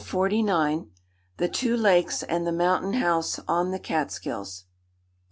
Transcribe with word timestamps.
THE 1.37 1.47
TWO 1.47 1.77
LAKES 1.77 2.23
AND 2.23 2.47
THE 2.47 2.51
MOUNTAIN 2.51 2.93
HOUSE 2.93 3.39
ON 3.47 3.69
THE 3.69 3.77
CATSKILLS. 3.77 4.65